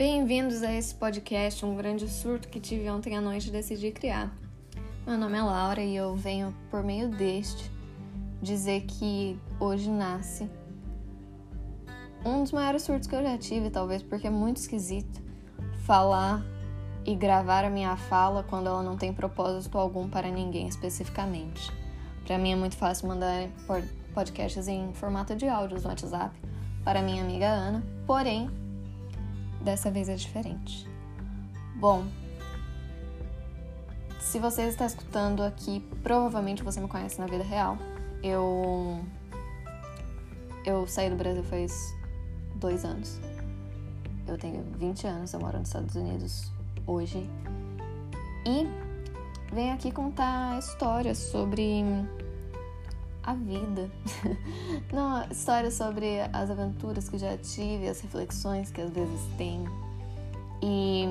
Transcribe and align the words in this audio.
Bem-vindos 0.00 0.62
a 0.62 0.72
esse 0.72 0.94
podcast, 0.94 1.62
um 1.62 1.76
grande 1.76 2.08
surto 2.08 2.48
que 2.48 2.58
tive 2.58 2.88
ontem 2.88 3.18
à 3.18 3.20
noite 3.20 3.48
e 3.48 3.52
decidi 3.52 3.90
criar. 3.90 4.34
Meu 5.06 5.18
nome 5.18 5.36
é 5.36 5.42
Laura 5.42 5.82
e 5.82 5.94
eu 5.94 6.16
venho, 6.16 6.56
por 6.70 6.82
meio 6.82 7.10
deste, 7.10 7.70
dizer 8.40 8.86
que 8.86 9.38
hoje 9.60 9.90
nasce 9.90 10.48
um 12.24 12.42
dos 12.42 12.50
maiores 12.50 12.80
surtos 12.80 13.06
que 13.06 13.14
eu 13.14 13.22
já 13.22 13.36
tive, 13.36 13.68
talvez 13.68 14.02
porque 14.02 14.26
é 14.26 14.30
muito 14.30 14.56
esquisito 14.56 15.20
falar 15.84 16.42
e 17.04 17.14
gravar 17.14 17.66
a 17.66 17.68
minha 17.68 17.94
fala 17.94 18.42
quando 18.42 18.68
ela 18.68 18.82
não 18.82 18.96
tem 18.96 19.12
propósito 19.12 19.76
algum 19.76 20.08
para 20.08 20.30
ninguém 20.30 20.66
especificamente. 20.66 21.70
Para 22.26 22.38
mim 22.38 22.52
é 22.52 22.56
muito 22.56 22.74
fácil 22.74 23.06
mandar 23.06 23.50
podcasts 24.14 24.66
em 24.66 24.94
formato 24.94 25.36
de 25.36 25.46
áudios 25.46 25.82
no 25.82 25.90
WhatsApp 25.90 26.34
para 26.82 27.02
minha 27.02 27.22
amiga 27.22 27.48
Ana, 27.48 27.84
porém 28.06 28.48
Dessa 29.60 29.90
vez 29.90 30.08
é 30.08 30.14
diferente. 30.14 30.88
Bom, 31.76 32.06
se 34.18 34.38
você 34.38 34.62
está 34.62 34.86
escutando 34.86 35.42
aqui, 35.42 35.80
provavelmente 36.02 36.62
você 36.62 36.80
me 36.80 36.88
conhece 36.88 37.18
na 37.18 37.26
vida 37.26 37.42
real. 37.42 37.76
Eu 38.22 39.00
eu 40.64 40.86
saí 40.86 41.10
do 41.10 41.16
Brasil 41.16 41.42
faz 41.44 41.94
dois 42.54 42.84
anos. 42.84 43.18
Eu 44.26 44.38
tenho 44.38 44.62
20 44.78 45.06
anos, 45.06 45.32
eu 45.32 45.40
moro 45.40 45.58
nos 45.58 45.68
Estados 45.68 45.96
Unidos 45.96 46.52
hoje. 46.86 47.28
E 48.46 48.66
venho 49.52 49.74
aqui 49.74 49.90
contar 49.90 50.58
histórias 50.58 51.18
sobre 51.18 51.84
a 53.30 53.34
vida. 53.34 53.90
Não, 54.92 55.24
histórias 55.30 55.74
sobre 55.74 56.20
as 56.32 56.50
aventuras 56.50 57.08
que 57.08 57.18
já 57.18 57.36
tive, 57.38 57.88
as 57.88 58.00
reflexões 58.00 58.70
que 58.70 58.80
às 58.80 58.90
vezes 58.90 59.20
tenho. 59.36 59.70
E 60.62 61.06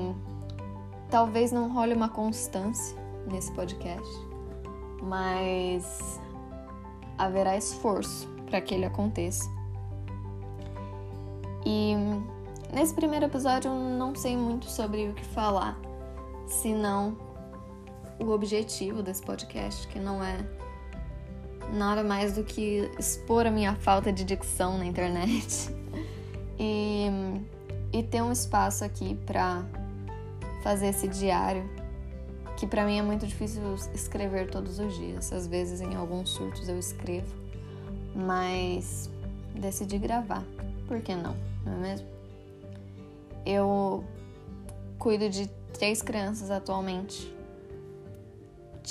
talvez 1.10 1.50
não 1.50 1.72
role 1.72 1.92
uma 1.92 2.08
constância 2.08 2.96
nesse 3.26 3.50
podcast, 3.52 4.08
mas 5.02 6.20
haverá 7.18 7.56
esforço 7.56 8.28
para 8.48 8.60
que 8.60 8.74
ele 8.74 8.84
aconteça. 8.84 9.50
E 11.66 11.94
nesse 12.72 12.94
primeiro 12.94 13.26
episódio 13.26 13.70
eu 13.70 13.74
não 13.74 14.14
sei 14.14 14.36
muito 14.36 14.66
sobre 14.66 15.08
o 15.08 15.14
que 15.14 15.24
falar, 15.24 15.76
senão 16.46 17.16
o 18.20 18.30
objetivo 18.30 19.02
desse 19.02 19.22
podcast, 19.22 19.88
que 19.88 19.98
não 19.98 20.22
é 20.22 20.38
nada 21.72 22.02
mais 22.02 22.34
do 22.34 22.44
que 22.44 22.90
expor 22.98 23.46
a 23.46 23.50
minha 23.50 23.74
falta 23.74 24.12
de 24.12 24.24
dicção 24.24 24.78
na 24.78 24.84
internet 24.84 25.70
e, 26.58 27.06
e 27.92 28.02
ter 28.02 28.22
um 28.22 28.32
espaço 28.32 28.84
aqui 28.84 29.14
para 29.26 29.64
fazer 30.62 30.88
esse 30.88 31.08
diário 31.08 31.68
que 32.60 32.66
para 32.66 32.84
mim 32.84 32.98
é 32.98 33.02
muito 33.02 33.26
difícil 33.26 33.62
escrever 33.94 34.50
todos 34.50 34.78
os 34.78 34.94
dias. 34.94 35.32
Às 35.32 35.46
vezes 35.46 35.80
em 35.80 35.94
alguns 35.94 36.28
surtos 36.28 36.68
eu 36.68 36.78
escrevo, 36.78 37.34
mas 38.14 39.08
decidi 39.54 39.96
gravar. 39.96 40.44
Por 40.86 41.00
que 41.00 41.14
não? 41.14 41.34
Não 41.64 41.72
é 41.72 41.76
mesmo? 41.76 42.06
Eu 43.46 44.04
cuido 44.98 45.30
de 45.30 45.48
três 45.72 46.02
crianças 46.02 46.50
atualmente 46.50 47.34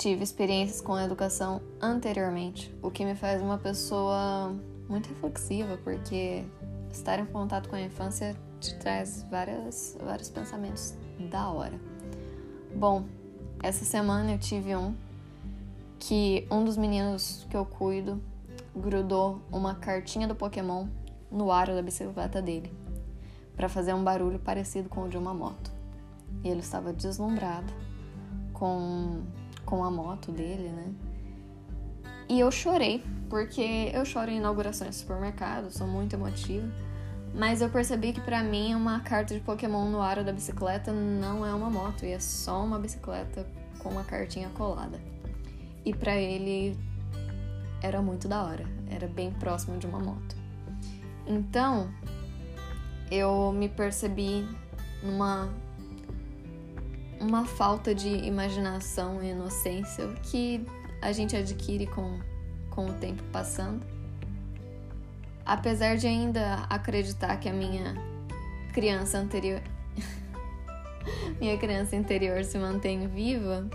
tive 0.00 0.24
experiências 0.24 0.80
com 0.80 0.94
a 0.94 1.04
educação 1.04 1.60
anteriormente, 1.78 2.74
o 2.80 2.90
que 2.90 3.04
me 3.04 3.14
faz 3.14 3.42
uma 3.42 3.58
pessoa 3.58 4.56
muito 4.88 5.10
reflexiva, 5.10 5.78
porque 5.84 6.42
estar 6.90 7.18
em 7.18 7.26
contato 7.26 7.68
com 7.68 7.76
a 7.76 7.82
infância 7.82 8.34
te 8.58 8.74
traz 8.76 9.26
várias, 9.30 9.98
vários 10.02 10.30
pensamentos 10.30 10.94
da 11.30 11.50
hora. 11.50 11.78
Bom, 12.74 13.04
essa 13.62 13.84
semana 13.84 14.32
eu 14.32 14.38
tive 14.38 14.74
um 14.74 14.94
que 15.98 16.48
um 16.50 16.64
dos 16.64 16.78
meninos 16.78 17.46
que 17.50 17.56
eu 17.56 17.66
cuido 17.66 18.18
grudou 18.74 19.42
uma 19.52 19.74
cartinha 19.74 20.26
do 20.26 20.34
Pokémon 20.34 20.86
no 21.30 21.52
aro 21.52 21.74
da 21.74 21.82
bicicleta 21.82 22.40
dele 22.40 22.72
para 23.54 23.68
fazer 23.68 23.92
um 23.92 24.02
barulho 24.02 24.38
parecido 24.38 24.88
com 24.88 25.02
o 25.02 25.08
de 25.10 25.18
uma 25.18 25.34
moto. 25.34 25.70
E 26.42 26.48
ele 26.48 26.60
estava 26.60 26.90
deslumbrado 26.90 27.70
com 28.54 29.20
com 29.70 29.84
a 29.84 29.90
moto 29.90 30.32
dele, 30.32 30.68
né? 30.68 30.92
E 32.28 32.40
eu 32.40 32.50
chorei, 32.50 33.02
porque 33.30 33.90
eu 33.94 34.04
choro 34.04 34.30
em 34.30 34.38
inaugurações 34.38 34.90
de 34.90 34.96
supermercado, 34.96 35.70
sou 35.70 35.86
muito 35.86 36.14
emotiva. 36.14 36.68
Mas 37.32 37.62
eu 37.62 37.70
percebi 37.70 38.12
que 38.12 38.20
para 38.20 38.42
mim 38.42 38.74
uma 38.74 38.98
carta 39.00 39.32
de 39.32 39.40
Pokémon 39.40 39.88
no 39.88 40.02
aro 40.02 40.24
da 40.24 40.32
bicicleta 40.32 40.92
não 40.92 41.46
é 41.46 41.54
uma 41.54 41.70
moto, 41.70 42.04
e 42.04 42.10
é 42.10 42.18
só 42.18 42.62
uma 42.62 42.78
bicicleta 42.78 43.46
com 43.78 43.90
uma 43.90 44.02
cartinha 44.02 44.48
colada. 44.50 45.00
E 45.84 45.94
para 45.94 46.16
ele 46.16 46.76
era 47.80 48.02
muito 48.02 48.26
da 48.26 48.42
hora, 48.42 48.64
era 48.90 49.06
bem 49.06 49.32
próximo 49.32 49.78
de 49.78 49.86
uma 49.86 50.00
moto. 50.00 50.36
Então, 51.26 51.88
eu 53.10 53.52
me 53.52 53.68
percebi 53.68 54.46
numa 55.02 55.48
uma 57.20 57.44
falta 57.44 57.94
de 57.94 58.08
imaginação 58.08 59.22
e 59.22 59.30
inocência 59.30 60.08
que 60.22 60.64
a 61.02 61.12
gente 61.12 61.36
adquire 61.36 61.86
com, 61.86 62.18
com 62.70 62.86
o 62.86 62.92
tempo 62.94 63.22
passando. 63.30 63.84
Apesar 65.44 65.96
de 65.96 66.06
ainda 66.06 66.66
acreditar 66.70 67.36
que 67.36 67.48
a 67.48 67.52
minha 67.52 67.94
criança 68.72 69.18
anterior. 69.18 69.62
minha 71.38 71.56
criança 71.58 71.94
interior 71.94 72.42
se 72.44 72.58
mantém 72.58 73.06
viva, 73.06 73.68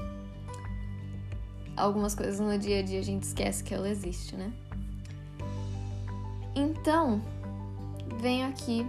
algumas 1.76 2.16
coisas 2.16 2.40
no 2.40 2.58
dia 2.58 2.80
a 2.80 2.82
dia 2.82 3.00
a 3.00 3.04
gente 3.04 3.24
esquece 3.24 3.64
que 3.64 3.74
ela 3.74 3.90
existe, 3.90 4.36
né? 4.36 4.52
Então, 6.56 7.22
venho 8.22 8.48
aqui 8.48 8.86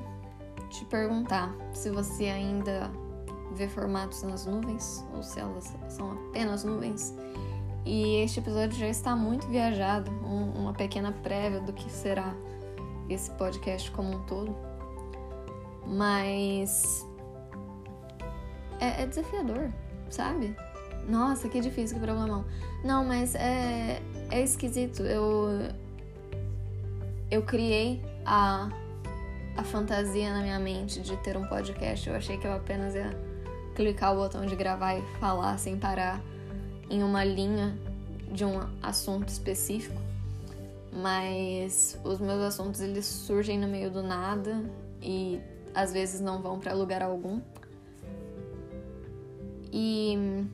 te 0.71 0.85
perguntar 0.85 1.53
se 1.75 1.91
você 1.91 2.27
ainda 2.27 2.91
ver 3.57 3.69
formatos 3.69 4.23
nas 4.23 4.47
nuvens, 4.47 5.05
ou 5.15 5.23
se 5.23 5.41
elas 5.41 5.75
são 5.89 6.13
apenas 6.13 6.63
nuvens. 6.63 7.15
E 7.85 8.17
este 8.17 8.41
episódio 8.41 8.77
já 8.79 8.89
está 8.89 9.15
muito 9.15 9.47
viajado, 9.47 10.11
um, 10.11 10.61
uma 10.61 10.73
pequena 10.73 11.13
prévia 11.23 11.61
do 11.61 11.73
que 11.73 11.91
será 11.91 12.35
esse 13.09 13.31
podcast 13.33 13.91
como 13.93 14.17
um 14.17 14.23
todo. 14.27 14.57
Mas 15.87 17.07
é, 18.81 19.03
é 19.03 19.07
desafiador, 19.07 19.71
sabe? 20.11 20.57
Nossa, 21.09 21.49
que 21.49 21.61
difícil, 21.61 21.99
que 21.99 22.05
problemão. 22.05 22.45
Não, 22.85 23.05
mas 23.05 23.35
é, 23.37 24.03
é 24.31 24.43
esquisito. 24.43 25.03
Eu, 25.03 25.71
eu 27.31 27.43
criei 27.43 28.03
a, 28.25 28.69
a 29.57 29.63
fantasia 29.63 30.33
na 30.33 30.43
minha 30.43 30.59
mente 30.59 31.01
de 31.01 31.17
ter 31.19 31.37
um 31.37 31.47
podcast. 31.47 32.09
Eu 32.09 32.17
achei 32.17 32.37
que 32.37 32.47
eu 32.47 32.53
apenas 32.53 32.97
ia 32.97 33.17
clicar 33.77 34.15
o 34.15 34.17
botão 34.17 34.45
de 34.47 34.57
gravar 34.57 34.99
e 34.99 35.03
falar 35.21 35.59
sem 35.59 35.77
parar 35.77 36.21
em 36.89 37.03
uma 37.03 37.23
linha 37.23 37.77
de 38.33 38.45
um 38.45 38.59
assunto 38.83 39.29
específico, 39.29 40.01
mas 40.93 41.99
os 42.03 42.19
meus 42.19 42.41
assuntos 42.41 42.81
eles 42.81 43.05
surgem 43.05 43.59
no 43.59 43.69
meio 43.69 43.91
do 43.91 44.03
nada 44.03 44.65
e 45.03 45.39
às 45.75 45.93
vezes 45.93 46.21
não 46.21 46.41
vão 46.41 46.59
para 46.59 46.73
lugar 46.73 47.03
algum. 47.03 47.41
E 49.71 50.47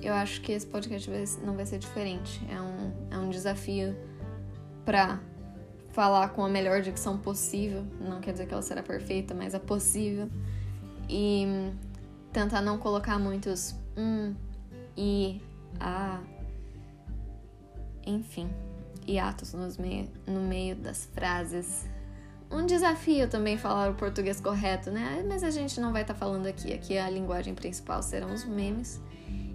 eu 0.00 0.14
acho 0.14 0.40
que 0.40 0.52
esse 0.52 0.66
podcast 0.66 1.10
não 1.44 1.54
vai 1.54 1.66
ser 1.66 1.78
diferente. 1.78 2.40
É 2.48 2.60
um, 2.60 2.92
é 3.10 3.18
um 3.18 3.28
desafio 3.28 3.96
para 4.84 5.18
falar 5.90 6.28
com 6.28 6.44
a 6.44 6.48
melhor 6.48 6.80
dicção 6.80 7.18
possível. 7.18 7.84
Não 8.00 8.20
quer 8.20 8.32
dizer 8.32 8.46
que 8.46 8.52
ela 8.52 8.62
será 8.62 8.82
perfeita, 8.82 9.34
mas 9.34 9.52
é 9.52 9.58
possível. 9.58 10.28
E 11.08 11.72
tentar 12.36 12.60
não 12.60 12.76
colocar 12.76 13.18
muitos 13.18 13.74
hum, 13.96 14.34
e, 14.94 15.40
a, 15.80 16.20
enfim, 18.06 18.50
hiatos 19.06 19.54
nos 19.54 19.78
meio, 19.78 20.06
no 20.26 20.40
meio 20.40 20.76
das 20.76 21.06
frases. 21.06 21.86
Um 22.50 22.66
desafio 22.66 23.26
também 23.26 23.56
falar 23.56 23.90
o 23.90 23.94
português 23.94 24.38
correto, 24.38 24.90
né? 24.90 25.24
Mas 25.26 25.42
a 25.42 25.50
gente 25.50 25.80
não 25.80 25.94
vai 25.94 26.02
estar 26.02 26.12
tá 26.12 26.20
falando 26.20 26.46
aqui. 26.46 26.74
Aqui 26.74 26.98
a 26.98 27.08
linguagem 27.08 27.54
principal 27.54 28.02
serão 28.02 28.34
os 28.34 28.44
memes. 28.44 29.00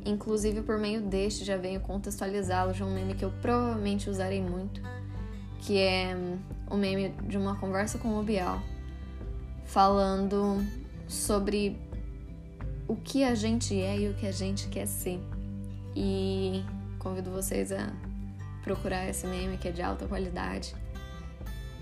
Inclusive, 0.04 0.64
por 0.64 0.80
meio 0.80 1.02
deste, 1.02 1.46
já 1.46 1.58
venho 1.58 1.80
contextualizá-lo 1.82 2.74
de 2.74 2.84
um 2.84 2.92
meme 2.92 3.14
que 3.14 3.24
eu 3.24 3.32
provavelmente 3.44 4.10
usarei 4.10 4.42
muito, 4.42 4.82
que 5.60 5.78
é 5.78 6.16
o 6.68 6.74
um 6.74 6.78
meme 6.80 7.10
de 7.28 7.38
uma 7.38 7.56
conversa 7.58 8.00
com 8.00 8.20
o 8.20 8.24
Bial, 8.24 8.60
falando 9.66 10.66
sobre 11.08 11.80
o 12.88 12.96
que 12.96 13.24
a 13.24 13.36
gente 13.36 13.80
é 13.80 14.00
e 14.00 14.10
o 14.10 14.14
que 14.14 14.28
a 14.28 14.32
gente 14.32 14.68
quer 14.68 14.86
ser. 14.86 15.20
E 15.96 16.64
convido 17.00 17.32
vocês 17.32 17.72
a 17.72 17.92
procurar 18.64 19.08
esse 19.08 19.26
meme 19.28 19.58
que 19.58 19.68
é 19.68 19.72
de 19.72 19.82
alta 19.82 20.08
qualidade. 20.08 20.76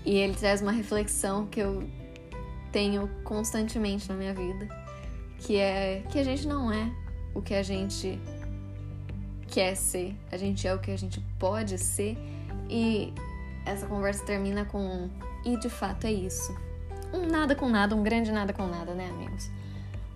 E 0.04 0.16
ele 0.16 0.34
traz 0.34 0.62
uma 0.62 0.72
reflexão 0.72 1.46
que 1.46 1.60
eu 1.60 1.88
tenho 2.72 3.08
constantemente 3.24 4.08
na 4.08 4.14
minha 4.14 4.32
vida, 4.32 4.68
que 5.38 5.56
é 5.56 6.02
que 6.10 6.18
a 6.18 6.24
gente 6.24 6.46
não 6.46 6.72
é 6.72 6.90
o 7.34 7.42
que 7.42 7.54
a 7.54 7.62
gente 7.62 8.18
quer 9.48 9.74
ser, 9.74 10.16
a 10.30 10.36
gente 10.36 10.66
é 10.66 10.74
o 10.74 10.78
que 10.78 10.90
a 10.90 10.96
gente 10.96 11.20
pode 11.38 11.76
ser 11.76 12.16
e 12.68 13.12
essa 13.66 13.86
conversa 13.86 14.24
termina 14.24 14.64
com 14.64 15.10
e 15.44 15.56
de 15.58 15.68
fato 15.68 16.06
é 16.06 16.12
isso. 16.12 16.56
Um 17.12 17.26
nada 17.26 17.54
com 17.54 17.68
nada, 17.68 17.94
um 17.96 18.02
grande 18.02 18.30
nada 18.30 18.52
com 18.52 18.66
nada, 18.66 18.94
né, 18.94 19.08
amigos? 19.10 19.50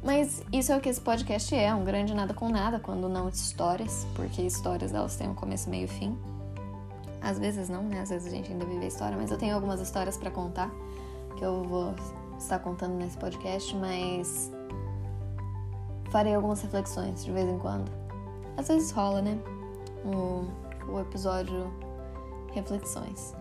Mas 0.04 0.44
isso 0.52 0.70
é 0.70 0.76
o 0.76 0.80
que 0.82 0.88
esse 0.90 1.00
podcast 1.00 1.54
é, 1.54 1.74
um 1.74 1.82
grande 1.82 2.12
nada 2.12 2.34
com 2.34 2.50
nada, 2.50 2.78
quando 2.78 3.08
não 3.08 3.26
histórias, 3.30 4.06
porque 4.14 4.42
histórias 4.42 4.92
elas 4.92 5.16
têm 5.16 5.30
um 5.30 5.34
começo, 5.34 5.70
meio 5.70 5.86
e 5.86 5.88
fim. 5.88 6.18
Às 7.22 7.38
vezes 7.38 7.70
não, 7.70 7.82
né? 7.82 8.02
Às 8.02 8.10
vezes 8.10 8.30
a 8.30 8.36
gente 8.36 8.52
ainda 8.52 8.66
vive 8.66 8.84
a 8.84 8.88
história, 8.88 9.16
mas 9.16 9.30
eu 9.30 9.38
tenho 9.38 9.54
algumas 9.54 9.80
histórias 9.80 10.18
para 10.18 10.30
contar 10.30 10.70
que 11.38 11.44
eu 11.44 11.64
vou 11.64 11.94
estar 12.38 12.58
contando 12.58 12.96
nesse 12.96 13.16
podcast, 13.16 13.74
mas 13.76 14.52
farei 16.10 16.34
algumas 16.34 16.60
reflexões 16.60 17.24
de 17.24 17.32
vez 17.32 17.48
em 17.48 17.58
quando. 17.58 17.90
Às 18.58 18.68
vezes 18.68 18.90
rola, 18.90 19.22
né? 19.22 19.38
O, 20.04 20.92
o 20.92 21.00
episódio 21.00 21.72
Reflexões. 22.52 23.34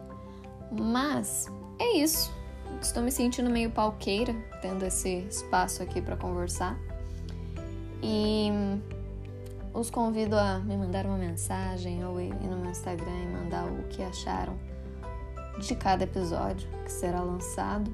Mas 0.71 1.47
é 1.77 1.97
isso. 1.97 2.33
Estou 2.81 3.01
me 3.01 3.11
sentindo 3.11 3.49
meio 3.49 3.69
palqueira, 3.69 4.35
tendo 4.61 4.85
esse 4.85 5.25
espaço 5.29 5.81
aqui 5.81 6.01
para 6.01 6.17
conversar. 6.17 6.77
E 8.01 8.49
os 9.73 9.89
convido 9.89 10.37
a 10.37 10.59
me 10.59 10.75
mandar 10.75 11.05
uma 11.05 11.17
mensagem 11.17 12.05
ou 12.05 12.19
ir 12.19 12.33
no 12.33 12.57
meu 12.57 12.71
Instagram 12.71 13.23
e 13.23 13.27
mandar 13.27 13.65
o 13.65 13.83
que 13.83 14.03
acharam 14.03 14.55
de 15.57 15.75
cada 15.75 16.03
episódio 16.03 16.67
que 16.83 16.91
será 16.91 17.21
lançado. 17.21 17.91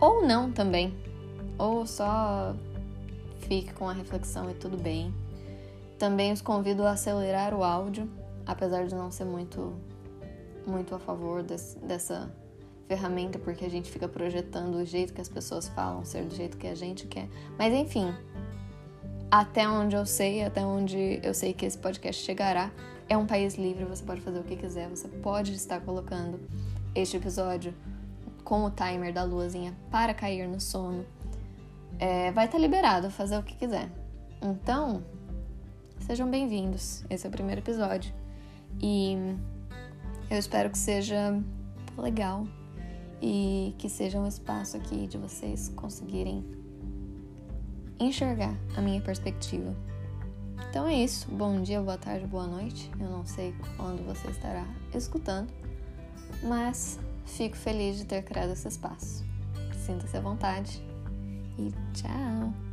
Ou 0.00 0.26
não 0.26 0.50
também. 0.50 0.96
Ou 1.56 1.86
só 1.86 2.54
fique 3.40 3.72
com 3.72 3.88
a 3.88 3.92
reflexão 3.92 4.50
e 4.50 4.54
tudo 4.54 4.76
bem. 4.76 5.14
Também 5.98 6.32
os 6.32 6.40
convido 6.40 6.86
a 6.86 6.92
acelerar 6.92 7.54
o 7.54 7.64
áudio, 7.64 8.08
apesar 8.46 8.86
de 8.86 8.94
não 8.94 9.10
ser 9.10 9.24
muito 9.24 9.72
muito 10.66 10.94
a 10.94 10.98
favor 10.98 11.42
desse, 11.42 11.78
dessa 11.78 12.30
ferramenta, 12.88 13.38
porque 13.38 13.66
a 13.66 13.70
gente 13.70 13.90
fica 13.90 14.08
projetando 14.08 14.76
o 14.76 14.84
jeito 14.84 15.12
que 15.12 15.20
as 15.20 15.28
pessoas 15.28 15.68
falam 15.68 16.04
ser 16.04 16.24
do 16.24 16.34
jeito 16.34 16.56
que 16.56 16.66
a 16.66 16.74
gente 16.74 17.06
quer. 17.06 17.28
Mas 17.58 17.72
enfim, 17.74 18.12
até 19.30 19.68
onde 19.68 19.94
eu 19.94 20.06
sei, 20.06 20.42
até 20.42 20.64
onde 20.64 21.20
eu 21.22 21.34
sei 21.34 21.52
que 21.52 21.66
esse 21.66 21.76
podcast 21.76 22.24
chegará, 22.24 22.72
é 23.08 23.16
um 23.16 23.26
país 23.26 23.56
livre, 23.56 23.84
você 23.84 24.02
pode 24.02 24.22
fazer 24.22 24.40
o 24.40 24.42
que 24.42 24.56
quiser, 24.56 24.88
você 24.88 25.06
pode 25.06 25.52
estar 25.52 25.80
colocando 25.80 26.40
este 26.94 27.16
episódio 27.16 27.74
com 28.42 28.64
o 28.64 28.70
timer 28.70 29.12
da 29.12 29.22
luzinha 29.22 29.76
para 29.90 30.14
cair 30.14 30.48
no 30.48 30.60
sono. 30.60 31.04
É, 31.98 32.32
vai 32.32 32.46
estar 32.46 32.58
liberado 32.58 33.10
fazer 33.10 33.36
o 33.36 33.42
que 33.42 33.54
quiser. 33.54 33.90
Então, 34.40 35.02
sejam 36.00 36.30
bem-vindos. 36.30 37.04
Esse 37.10 37.26
é 37.26 37.28
o 37.28 37.32
primeiro 37.32 37.60
episódio. 37.60 38.14
E 38.80 39.14
eu 40.30 40.38
espero 40.38 40.70
que 40.70 40.78
seja 40.78 41.38
legal 41.96 42.46
e 43.20 43.74
que 43.78 43.88
seja 43.88 44.18
um 44.18 44.26
espaço 44.26 44.76
aqui 44.76 45.06
de 45.06 45.18
vocês 45.18 45.68
conseguirem 45.74 46.44
enxergar 47.98 48.54
a 48.76 48.80
minha 48.80 49.00
perspectiva. 49.00 49.74
Então 50.70 50.86
é 50.86 50.94
isso. 50.94 51.28
Bom 51.30 51.62
dia, 51.62 51.80
boa 51.80 51.98
tarde, 51.98 52.26
boa 52.26 52.46
noite. 52.46 52.90
Eu 52.98 53.08
não 53.08 53.24
sei 53.24 53.54
quando 53.76 54.04
você 54.04 54.28
estará 54.28 54.66
escutando, 54.94 55.52
mas 56.42 56.98
fico 57.24 57.56
feliz 57.56 57.96
de 57.96 58.04
ter 58.04 58.22
criado 58.22 58.52
esse 58.52 58.68
espaço. 58.68 59.24
Sinta-se 59.84 60.16
à 60.16 60.20
vontade 60.20 60.82
e 61.58 61.72
tchau! 61.94 62.67